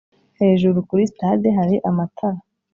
hejuru 0.39 0.77
kuri 0.87 1.03
sitade 1.11 1.47
hari 1.57 1.75
amatara. 1.89 2.39